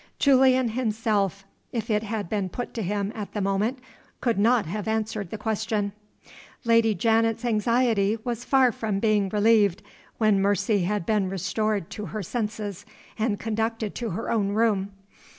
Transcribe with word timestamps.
Julian 0.17 0.69
himself, 0.69 1.45
if 1.71 1.91
it 1.91 2.01
had 2.01 2.27
been 2.27 2.49
put 2.49 2.73
to 2.73 2.81
him 2.81 3.11
at 3.13 3.33
the 3.33 3.39
moment, 3.39 3.77
could 4.19 4.39
not 4.39 4.65
have 4.65 4.87
answered 4.87 5.29
the 5.29 5.37
question. 5.37 5.91
Lady 6.65 6.95
Janet's 6.95 7.45
anxiety 7.45 8.17
was 8.23 8.43
far 8.43 8.71
from 8.71 8.97
being 8.99 9.29
relieved 9.29 9.83
when 10.17 10.41
Mercy 10.41 10.85
had 10.85 11.05
been 11.05 11.29
restored 11.29 11.91
to 11.91 12.05
her 12.07 12.23
senses 12.23 12.83
and 13.19 13.39
conducted 13.39 13.93
to 13.93 14.09
her 14.09 14.31
own 14.31 14.53
room. 14.53 14.91